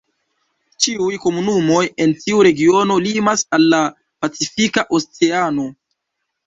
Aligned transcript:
Ĉiuj 0.85 1.09
komunumoj 1.25 1.83
en 2.05 2.15
tiu 2.23 2.41
regiono 2.49 2.99
limas 3.07 3.47
al 3.59 3.69
la 3.75 3.83
pacifika 4.25 4.89
oceano. 5.01 5.73